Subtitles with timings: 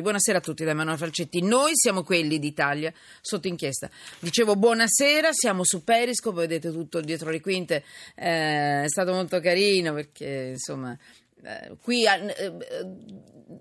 [0.00, 1.42] Buonasera a tutti da Emanuele Falcetti.
[1.42, 3.90] Noi siamo quelli d'Italia sotto inchiesta.
[4.20, 7.84] Dicevo buonasera, siamo su Periscope, vedete tutto dietro le quinte.
[8.14, 10.96] Eh, è stato molto carino perché insomma
[11.42, 12.64] eh, qui eh,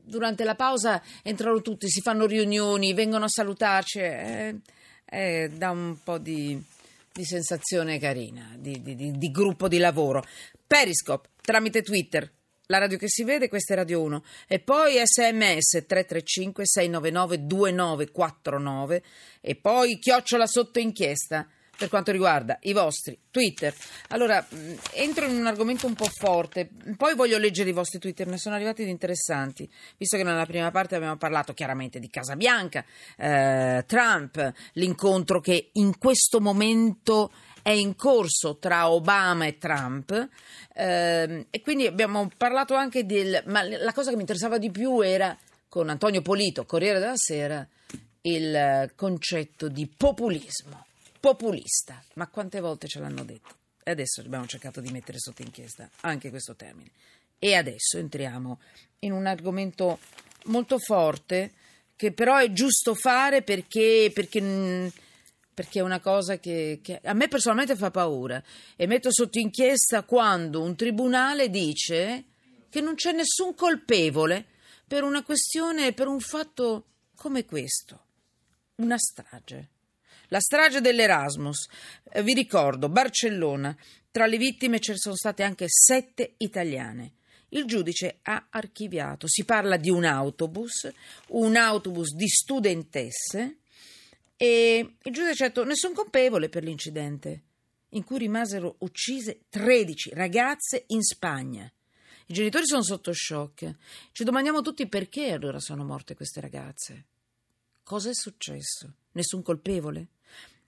[0.03, 3.99] durante la pausa entrano tutti, si fanno riunioni, vengono a salutarci.
[3.99, 4.55] Eh,
[5.05, 6.61] eh, dà un po' di,
[7.13, 10.23] di sensazione carina, di, di, di gruppo di lavoro.
[10.67, 12.29] Periscope tramite Twitter
[12.67, 14.23] la radio che si vede, questa è Radio 1.
[14.47, 19.03] E poi sms 335 699 2949
[19.41, 23.73] e poi chiocciola sotto inchiesta per quanto riguarda i vostri Twitter.
[24.09, 28.25] Allora, mm, entro in un argomento un po' forte, poi voglio leggere i vostri Twitter,
[28.27, 32.35] ne sono arrivati di interessanti, visto che nella prima parte abbiamo parlato chiaramente di Casa
[32.35, 32.83] Bianca,
[33.15, 37.31] eh, Trump, l'incontro che in questo momento
[37.67, 40.29] è in corso tra Obama e Trump
[40.73, 43.43] ehm, e quindi abbiamo parlato anche del...
[43.47, 47.67] ma la cosa che mi interessava di più era con Antonio Polito, Corriere della Sera,
[48.21, 50.85] il concetto di populismo,
[51.19, 53.55] populista, ma quante volte ce l'hanno detto?
[53.83, 56.91] E adesso abbiamo cercato di mettere sotto inchiesta anche questo termine.
[57.37, 58.61] E adesso entriamo
[58.99, 59.99] in un argomento
[60.45, 61.51] molto forte
[61.97, 64.39] che però è giusto fare perché, perché
[65.57, 68.43] perché è una cosa che, che, a me personalmente fa paura.
[68.75, 72.25] E metto sotto inchiesta quando un tribunale dice
[72.69, 74.45] che non c'è nessun colpevole
[74.85, 77.99] per una questione, per un fatto come questo,
[78.75, 79.69] una strage.
[80.27, 81.67] La strage dell'Erasmus,
[82.11, 83.75] eh, vi ricordo, Barcellona,
[84.11, 87.13] tra le vittime ci sono state anche sette italiane.
[87.49, 90.87] Il giudice ha archiviato, si parla di un autobus,
[91.29, 93.57] un autobus di studentesse
[94.37, 97.41] e il giudice ha detto nessun colpevole per l'incidente,
[97.89, 101.69] in cui rimasero uccise 13 ragazze in Spagna.
[102.27, 103.73] I genitori sono sotto shock.
[104.11, 107.05] Ci domandiamo tutti perché allora sono morte queste ragazze.
[107.83, 108.93] Cosa è successo?
[109.13, 110.07] Nessun colpevole?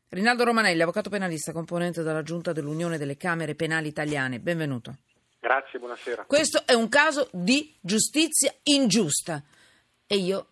[0.09, 4.40] Rinaldo Romanelli, avvocato penalista, componente della Giunta dell'Unione delle Camere Penali Italiane.
[4.40, 4.97] Benvenuto.
[5.40, 6.25] Grazie, buonasera.
[6.25, 9.44] Questo è un caso di giustizia ingiusta
[10.07, 10.47] e io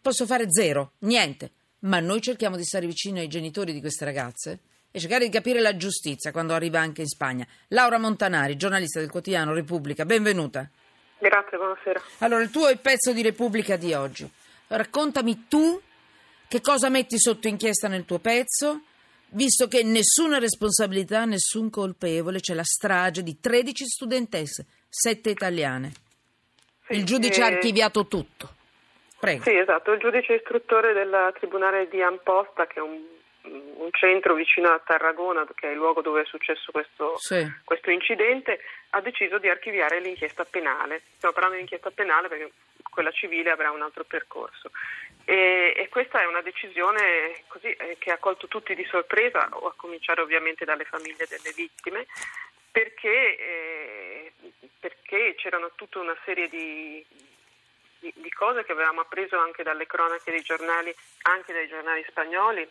[0.00, 1.52] posso fare zero, niente
[1.84, 4.58] ma noi cerchiamo di stare vicino ai genitori di queste ragazze
[4.90, 7.46] e cercare di capire la giustizia quando arriva anche in Spagna.
[7.68, 10.68] Laura Montanari, giornalista del quotidiano Repubblica, benvenuta.
[11.18, 12.02] Grazie, buonasera.
[12.18, 14.28] Allora, il tuo è il pezzo di Repubblica di oggi.
[14.68, 15.80] Raccontami tu
[16.46, 18.82] che cosa metti sotto inchiesta nel tuo pezzo,
[19.30, 25.92] visto che nessuna responsabilità, nessun colpevole, c'è la strage di 13 studentesse, 7 italiane.
[26.86, 27.42] Sì, il giudice eh...
[27.42, 28.62] ha archiviato tutto.
[29.18, 29.42] Prego.
[29.42, 33.02] Sì, esatto, il giudice istruttore del Tribunale di Amposta, che è un,
[33.42, 37.46] un centro vicino a Tarragona, che è il luogo dove è successo questo, sì.
[37.64, 38.60] questo incidente,
[38.90, 41.02] ha deciso di archiviare l'inchiesta penale.
[41.16, 42.50] Stiamo parlando di inchiesta penale perché
[42.90, 44.70] quella civile avrà un altro percorso.
[45.24, 49.74] E, e questa è una decisione così, eh, che ha colto tutti di sorpresa, a
[49.76, 52.06] cominciare ovviamente dalle famiglie delle vittime,
[52.70, 54.32] perché, eh,
[54.78, 57.04] perché c'erano tutta una serie di
[58.04, 62.68] di, di cose che avevamo appreso anche dalle cronache dei giornali, anche dai giornali spagnoli,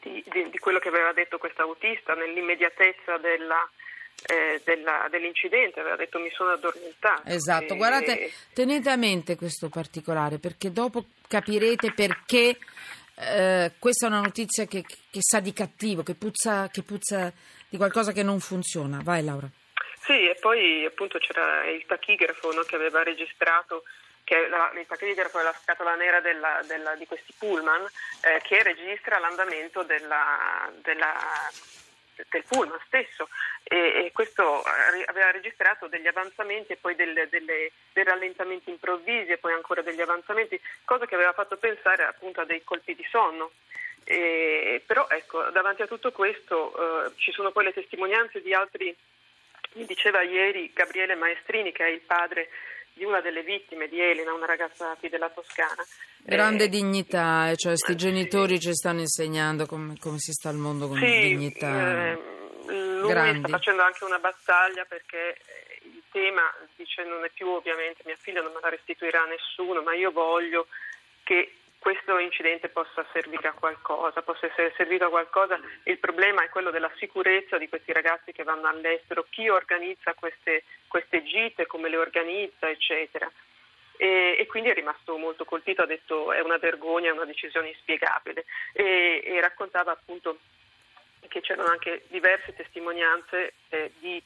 [0.00, 3.68] di, di, di quello che aveva detto questa autista nell'immediatezza della,
[4.26, 7.28] eh, della, dell'incidente, aveva detto mi sono addormentata.
[7.28, 12.56] Esatto, e, guardate, tenete a mente questo particolare perché dopo capirete perché
[13.16, 17.30] eh, questa è una notizia che, che, sa di cattivo, che puzza, che puzza
[17.68, 19.00] di qualcosa che non funziona.
[19.02, 19.48] Vai Laura.
[20.00, 23.84] Sì, e poi appunto c'era il tachigrafo no, che aveva registrato
[24.24, 27.86] che la, il tachigrafo è la scatola nera della, della, di questi pullman
[28.22, 31.14] eh, che registra l'andamento della, della,
[32.30, 33.28] del pullman stesso
[33.62, 34.62] e, e, questo
[35.06, 40.00] aveva registrato degli avanzamenti e poi delle, delle, dei rallentamenti improvvisi e poi ancora degli
[40.00, 43.52] avanzamenti, cosa che aveva fatto pensare appunto a dei colpi di sonno.
[44.04, 48.94] E, però ecco, davanti a tutto questo eh, ci sono poi le testimonianze di altri,
[49.72, 52.50] mi diceva ieri Gabriele Maestrini che è il padre
[52.94, 55.84] di una delle vittime di Elena, una ragazza qui della Toscana.
[56.22, 60.56] Grande eh, dignità, cioè questi eh, genitori ci stanno insegnando come, come, si sta al
[60.56, 62.12] mondo con sì, dignità.
[62.12, 62.18] Eh,
[62.66, 63.40] lui Grandi.
[63.40, 65.36] sta facendo anche una battaglia perché
[65.82, 66.42] il tema
[66.76, 70.68] dice non è più ovviamente mia figlia non me la restituirà nessuno, ma io voglio
[71.24, 71.52] che
[71.84, 75.60] questo incidente possa servire a qualcosa, possa essere servito a qualcosa.
[75.82, 80.64] Il problema è quello della sicurezza di questi ragazzi che vanno all'estero, chi organizza queste,
[80.88, 83.30] queste gite, come le organizza, eccetera.
[83.98, 87.68] E, e, quindi è rimasto molto colpito, ha detto è una vergogna, è una decisione
[87.68, 90.38] inspiegabile e, e raccontava appunto
[91.28, 94.22] che c'erano anche diverse testimonianze eh, di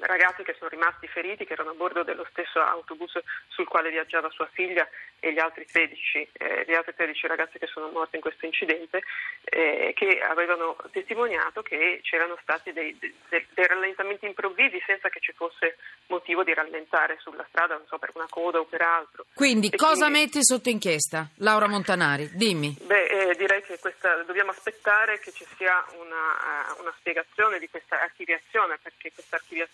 [0.00, 3.18] ragazzi che sono rimasti feriti, che erano a bordo dello stesso autobus
[3.48, 4.88] sul quale viaggiava sua figlia
[5.18, 9.02] e gli altri 13, eh, gli altri 13 ragazzi che sono morti in questo incidente,
[9.44, 15.32] eh, che avevano testimoniato che c'erano stati dei, dei, dei, rallentamenti improvvisi senza che ci
[15.32, 15.76] fosse
[16.06, 19.26] motivo di rallentare sulla strada, non so, per una coda o per altro.
[19.34, 20.20] Quindi e cosa quindi...
[20.24, 21.28] metti sotto inchiesta?
[21.36, 22.76] Laura Montanari, dimmi.
[22.82, 27.68] Beh, eh, direi che questa, dobbiamo aspettare che ci sia una, uh, una spiegazione di
[27.68, 29.71] questa archiviazione, perché questa archiviazione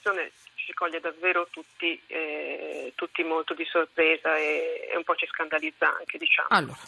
[0.69, 5.87] ci coglie davvero tutti, eh, tutti molto di sorpresa e, e, un po' ci scandalizza
[5.97, 6.49] anche, diciamo.
[6.50, 6.79] Allora,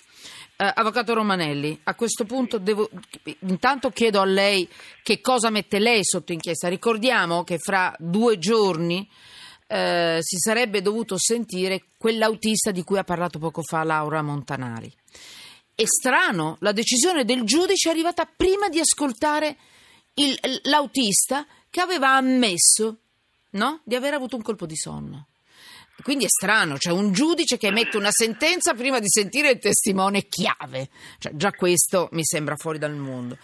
[0.56, 2.90] eh, Avvocato Romanelli, a questo punto devo,
[3.40, 4.68] intanto chiedo a lei
[5.02, 6.68] che cosa mette lei sotto inchiesta.
[6.68, 9.08] Ricordiamo che fra due giorni
[9.66, 14.92] eh, si sarebbe dovuto sentire quell'autista di cui ha parlato poco fa Laura Montanari.
[15.74, 19.56] È strano, la decisione del giudice è arrivata prima di ascoltare
[20.14, 22.98] il, l'autista che aveva ammesso
[23.50, 23.80] no?
[23.84, 25.28] di aver avuto un colpo di sonno.
[26.02, 30.26] Quindi è strano, c'è un giudice che emette una sentenza prima di sentire il testimone
[30.26, 30.88] chiave.
[31.18, 33.36] Cioè, già questo mi sembra fuori dal mondo.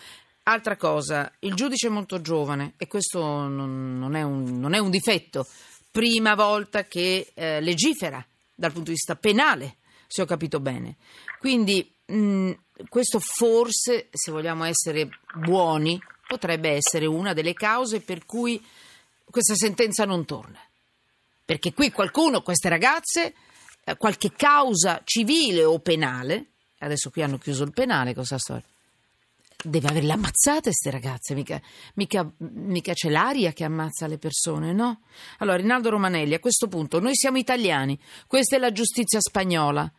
[0.44, 4.78] Altra cosa, il giudice è molto giovane e questo non, non, è, un, non è,
[4.78, 5.46] un, difetto.
[5.90, 8.24] Prima volta che eh, legifera
[8.54, 9.76] dal punto di vista penale,
[10.06, 10.96] se ho capito bene.
[11.38, 12.52] Quindi mh,
[12.88, 18.62] questo forse, se vogliamo essere buoni, potrebbe essere una delle cause per cui
[19.24, 20.58] questa sentenza non torna.
[21.44, 23.34] Perché qui qualcuno, queste ragazze,
[23.84, 26.46] eh, qualche causa civile o penale,
[26.78, 28.64] adesso qui hanno chiuso il penale, cosa storia?
[29.62, 31.60] Deve averle ammazzate queste ragazze, mica,
[31.94, 35.00] mica, mica c'è l'aria che ammazza le persone, no?
[35.38, 39.90] Allora, Rinaldo Romanelli, a questo punto, noi siamo italiani, questa è la giustizia spagnola.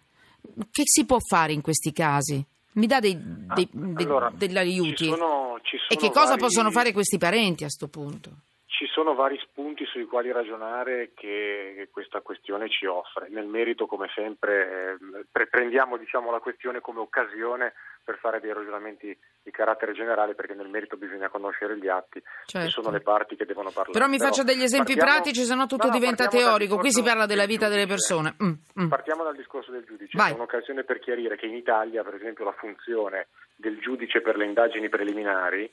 [0.72, 2.46] Che si può fare in questi casi?
[2.78, 5.06] Mi dà dei, dei, dei, allora, degli aiuti?
[5.06, 6.42] Ci sono, ci sono e che cosa vari...
[6.42, 8.30] possono fare questi parenti a questo punto?
[8.78, 13.28] Ci sono vari spunti sui quali ragionare che questa questione ci offre.
[13.28, 14.96] Nel merito, come sempre,
[15.34, 20.54] eh, prendiamo diciamo, la questione come occasione per fare dei ragionamenti di carattere generale, perché
[20.54, 22.70] nel merito bisogna conoscere gli atti, certo.
[22.70, 23.94] sono le parti che devono parlare.
[23.94, 25.22] Però mi Però faccia degli esempi partiamo...
[25.22, 26.78] pratici, se no tutto no, diventa teorico.
[26.78, 28.36] Qui si parla della vita delle persone.
[28.44, 28.88] Mm, mm.
[28.90, 30.16] Partiamo dal discorso del giudice.
[30.16, 30.34] Vai.
[30.34, 33.26] È un'occasione per chiarire che in Italia, per esempio, la funzione
[33.56, 35.68] del giudice per le indagini preliminari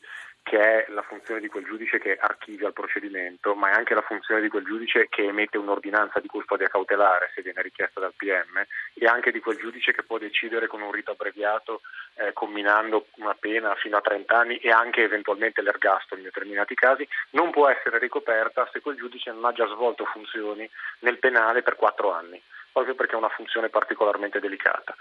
[0.44, 4.02] che è la funzione di quel giudice che archivia il procedimento, ma è anche la
[4.02, 8.62] funzione di quel giudice che emette un'ordinanza di custodia cautelare se viene richiesta dal PM
[8.92, 11.80] e anche di quel giudice che può decidere con un rito abbreviato
[12.16, 17.08] eh, combinando una pena fino a 30 anni e anche eventualmente l'ergastolo in determinati casi,
[17.30, 20.68] non può essere ricoperta se quel giudice non ha già svolto funzioni
[21.00, 22.40] nel penale per 4 anni
[22.74, 24.96] proprio perché è una funzione particolarmente delicata.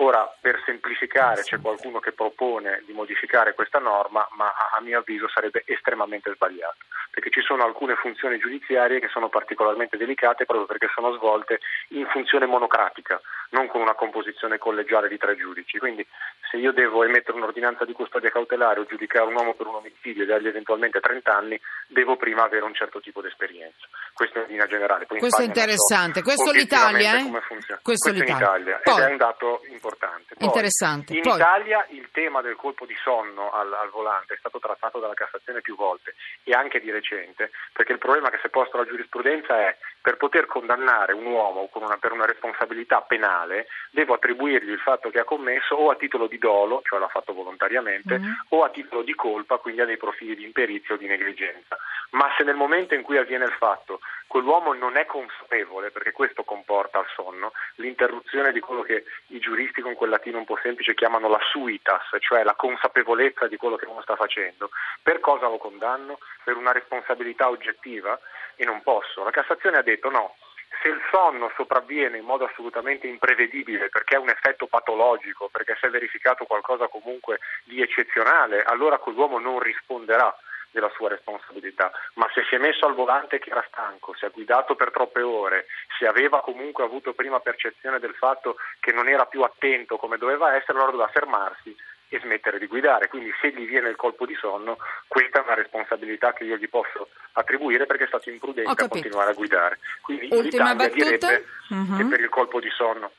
[0.00, 5.28] Ora, per semplificare, c'è qualcuno che propone di modificare questa norma, ma a mio avviso
[5.28, 6.78] sarebbe estremamente sbagliato,
[7.10, 12.06] perché ci sono alcune funzioni giudiziarie che sono particolarmente delicate proprio perché sono svolte in
[12.06, 15.78] funzione monocratica, non con una composizione collegiale di tre giudici.
[15.78, 16.06] Quindi
[16.50, 20.22] se io devo emettere un'ordinanza di custodia cautelare o giudicare un uomo per un omicidio
[20.22, 23.86] e dargli eventualmente 30 anni, devo prima avere un certo tipo di esperienza.
[24.12, 25.06] Questo in linea generale.
[25.06, 26.20] Poi Questo in è interessante.
[26.20, 27.22] So Questo l'Italia, eh?
[27.22, 27.80] Come funziona.
[27.82, 28.80] Questo, Questo in Italia.
[28.82, 28.94] Poi.
[28.94, 30.34] Ed è un dato importante.
[30.34, 31.14] Poi, Interessante.
[31.14, 31.34] In Poi.
[31.34, 35.60] Italia il tema del colpo di sonno al, al, volante è stato trattato dalla Cassazione
[35.60, 39.56] più volte e anche di recente, perché il problema che si è posto alla giurisprudenza
[39.56, 39.76] è
[40.08, 45.18] per poter condannare un uomo una, per una responsabilità penale devo attribuirgli il fatto che
[45.18, 48.32] ha commesso o a titolo di dolo, cioè l'ha fatto volontariamente, mm-hmm.
[48.48, 51.76] o a titolo di colpa, quindi ha dei profili di imperizia o di negligenza.
[52.10, 56.44] Ma se nel momento in cui avviene il fatto quell'uomo non è consapevole, perché questo
[56.44, 60.94] comporta il sonno, l'interruzione di quello che i giuristi con quel latino un po' semplice
[60.94, 64.70] chiamano la suitas, cioè la consapevolezza di quello che uno sta facendo,
[65.02, 66.18] per cosa lo condanno?
[66.44, 68.18] Per una responsabilità oggettiva?
[68.56, 69.24] E non posso.
[69.24, 70.36] La Cassazione ha detto no,
[70.82, 75.86] se il sonno sopravviene in modo assolutamente imprevedibile perché è un effetto patologico, perché si
[75.86, 80.36] è verificato qualcosa comunque di eccezionale, allora quell'uomo non risponderà
[80.70, 84.30] della sua responsabilità, ma se si è messo al volante che era stanco, si è
[84.30, 85.66] guidato per troppe ore,
[85.98, 90.54] se aveva comunque avuto prima percezione del fatto che non era più attento come doveva
[90.54, 91.74] essere, allora doveva fermarsi
[92.10, 93.08] e smettere di guidare.
[93.08, 96.68] Quindi se gli viene il colpo di sonno, questa è una responsabilità che io gli
[96.68, 99.78] posso attribuire perché è stato imprudente a continuare a guidare.
[100.00, 101.04] Quindi Ultima l'Italia battuta.
[101.04, 101.96] direbbe uh-huh.
[101.96, 103.12] che per il colpo di sonno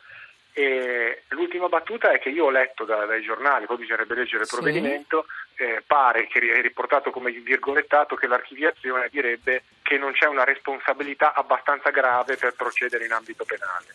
[0.53, 0.98] e
[1.39, 4.55] l'ultima battuta è che io ho letto da, dai giornali, poi bisognerebbe leggere il sì.
[4.55, 10.43] provvedimento, eh, pare che è riportato come virgolettato che l'archiviazione direbbe che non c'è una
[10.43, 13.87] responsabilità abbastanza grave per procedere in ambito penale.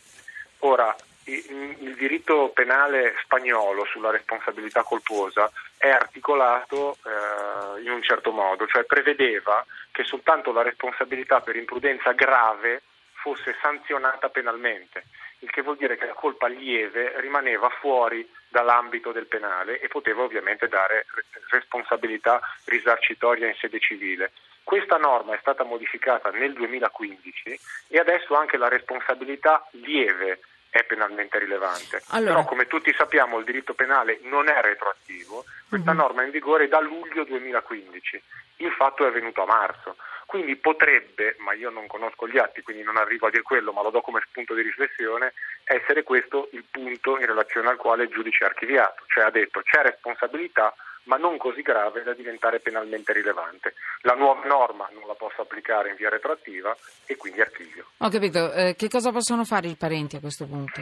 [0.61, 0.95] Ora,
[1.27, 8.85] il diritto penale spagnolo sulla responsabilità colposa è articolato eh, in un certo modo, cioè
[8.85, 12.83] prevedeva che soltanto la responsabilità per imprudenza grave
[13.25, 15.05] fosse sanzionata penalmente,
[15.39, 20.23] il che vuol dire che la colpa lieve rimaneva fuori dall'ambito del penale e poteva
[20.23, 21.07] ovviamente dare
[21.49, 24.33] responsabilità risarcitoria in sede civile.
[24.63, 31.39] Questa norma è stata modificata nel 2015 e adesso anche la responsabilità lieve è penalmente
[31.39, 32.03] rilevante.
[32.09, 32.35] Allora.
[32.35, 35.97] Però come tutti sappiamo il diritto penale non è retroattivo, questa uh-huh.
[35.97, 38.23] norma è in vigore da luglio 2015,
[38.57, 39.97] il fatto è venuto a marzo.
[40.35, 43.83] Quindi potrebbe, ma io non conosco gli atti, quindi non arrivo a dire quello, ma
[43.83, 48.09] lo do come spunto di riflessione, essere questo il punto in relazione al quale il
[48.09, 50.75] giudice ha archiviato, cioè ha detto c'è responsabilità
[51.05, 53.75] ma non così grave da diventare penalmente rilevante.
[54.01, 56.77] La nuova norma non la posso applicare in via retroattiva
[57.07, 57.91] e quindi archivio.
[57.99, 60.81] Ho capito, eh, che cosa possono fare i parenti a questo punto?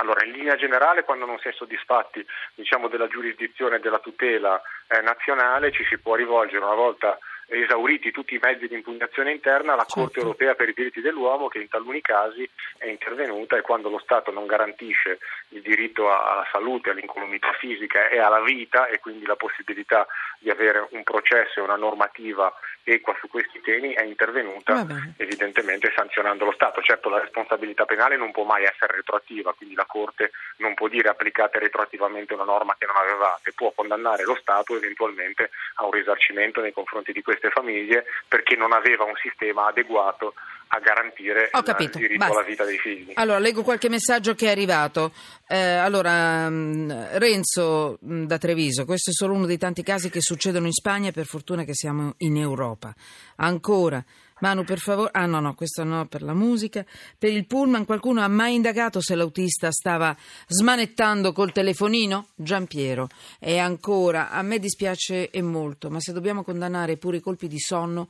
[0.00, 2.24] Allora, in linea generale, quando non si è soddisfatti
[2.54, 7.18] diciamo, della giurisdizione e della tutela eh, nazionale, ci si può rivolgere una volta
[7.48, 10.00] esauriti tutti i mezzi di impugnazione interna alla certo.
[10.00, 13.98] Corte europea per i diritti dell'uomo che in taluni casi è intervenuta e quando lo
[13.98, 19.36] Stato non garantisce il diritto alla salute, all'incolumità fisica e alla vita e quindi la
[19.36, 20.06] possibilità
[20.38, 22.52] di avere un processo e una normativa
[22.92, 26.80] equa su questi temi è intervenuta evidentemente sanzionando lo Stato.
[26.82, 31.08] Certo la responsabilità penale non può mai essere retroattiva, quindi la Corte non può dire
[31.08, 36.60] applicate retroattivamente una norma che non avevate, può condannare lo Stato eventualmente a un risarcimento
[36.60, 40.34] nei confronti di queste famiglie perché non aveva un sistema adeguato
[40.68, 42.38] a garantire il diritto Basta.
[42.38, 43.12] alla vita dei figli.
[43.14, 45.12] Allora, leggo qualche messaggio che è arrivato.
[45.46, 50.20] Eh, allora, mm, Renzo mm, da Treviso, questo è solo uno dei tanti casi che
[50.20, 52.94] succedono in Spagna, per fortuna che siamo in Europa.
[53.36, 54.04] Ancora.
[54.40, 55.10] Manu, per favore.
[55.12, 56.84] Ah, no, no, questo no, per la musica.
[57.18, 62.28] Per il pullman, qualcuno ha mai indagato se l'autista stava smanettando col telefonino?
[62.34, 63.08] Giampiero.
[63.40, 67.58] E ancora, a me dispiace e molto, ma se dobbiamo condannare pure i colpi di
[67.58, 68.08] sonno,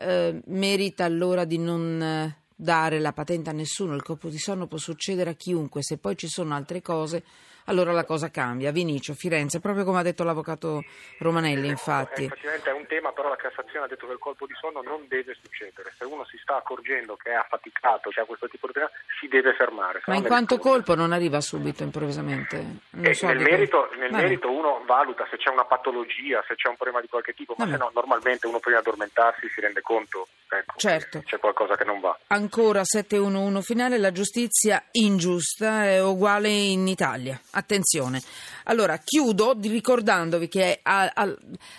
[0.00, 3.94] eh, merita allora di non eh, dare la patente a nessuno.
[3.94, 5.82] Il colpo di sonno può succedere a chiunque.
[5.82, 7.22] Se poi ci sono altre cose
[7.66, 8.70] allora la cosa cambia.
[8.70, 10.84] Vinicio, Firenze, proprio come ha detto l'avvocato
[11.18, 12.24] Romanelli, infatti.
[12.24, 15.06] Effettivamente è un tema, però la Cassazione ha detto che il colpo di sonno non
[15.08, 15.92] deve succedere.
[15.96, 19.28] Se uno si sta accorgendo che è affaticato, che ha questo tipo di problema, si
[19.28, 20.02] deve fermare.
[20.06, 22.64] Ma in quanto colpo non arriva subito, improvvisamente?
[23.02, 26.76] Eh, so nel, merito, nel merito, uno valuta se c'è una patologia, se c'è un
[26.76, 27.76] problema di qualche tipo, ma Vabbè.
[27.76, 31.22] se no normalmente uno prima di addormentarsi si rende conto ecco, certo.
[31.24, 32.18] c'è qualcosa che non va.
[32.28, 38.22] Ancora 711 finale, la giustizia ingiusta è uguale in Italia attenzione.
[38.64, 41.36] Allora, chiudo ricordandovi che a, a,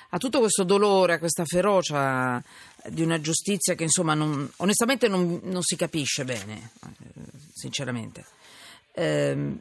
[0.09, 2.41] a tutto questo dolore, a questa ferocia
[2.87, 6.71] di una giustizia che insomma non, onestamente non, non, si capisce bene,
[7.53, 8.25] sinceramente.
[8.93, 9.59] Eh,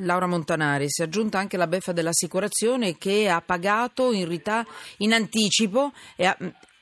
[0.00, 4.66] Laura Montanari si è aggiunta anche la beffa dell'assicurazione che ha pagato in, rita-
[4.98, 6.36] in anticipo ha,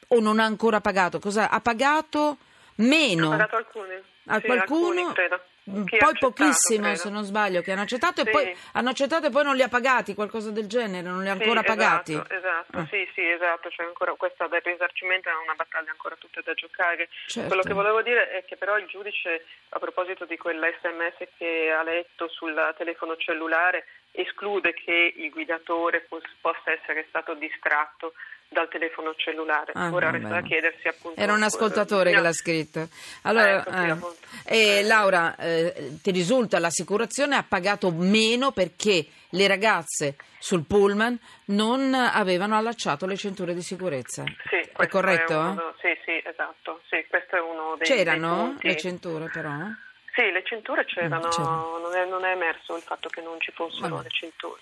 [0.09, 1.18] o non ha ancora pagato.
[1.18, 2.38] Cosa, ha pagato
[2.76, 3.26] meno?
[3.26, 4.02] Ha pagato alcune.
[4.26, 4.88] A sì, qualcuno?
[4.88, 5.40] Alcuni, credo.
[5.68, 6.97] Mm, poi pochissimo credo.
[6.97, 8.28] se non sbaglio che hanno accettato sì.
[8.28, 11.28] e poi hanno accettato e poi non li ha pagati qualcosa del genere non li
[11.28, 12.87] ha ancora sì, pagati esatto, esatto ah.
[12.87, 17.09] sì sì esatto cioè ancora questa del risarcimento è una battaglia ancora tutta da giocare
[17.26, 17.49] certo.
[17.49, 21.83] quello che volevo dire è che però il giudice a proposito di quell'SMS che ha
[21.83, 26.06] letto sul telefono cellulare esclude che il guidatore
[26.40, 28.12] possa essere stato distratto
[28.49, 29.73] dal telefono cellulare.
[29.75, 31.21] Ah, Ora resta da chiedersi appunto.
[31.21, 32.88] Era un ascoltatore che l'ha scritto.
[33.23, 40.17] Allora, ecco, eh, eh, Laura, eh, ti risulta l'assicurazione ha pagato meno perché le ragazze
[40.38, 44.25] sul pullman non avevano allacciato le cinture di sicurezza.
[44.49, 45.33] Sì, è corretto?
[45.33, 46.81] È uno, sì, sì, esatto.
[46.88, 49.50] Sì, questo è uno dei C'erano dei le cinture però?
[50.17, 53.53] Sì, le cinture c'erano, mm, non, è, non, è, emerso il fatto che non ci
[53.53, 54.05] fossero Vabbè.
[54.05, 54.61] le cinture.